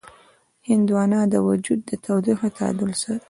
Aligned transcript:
هندوانه 0.69 1.19
د 1.33 1.35
وجود 1.47 1.79
د 1.89 1.91
تودوخې 2.03 2.49
تعادل 2.57 2.91
ساتي. 3.01 3.19